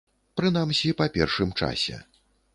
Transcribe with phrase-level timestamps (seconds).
[0.39, 2.01] Прынамсі, па першым часе.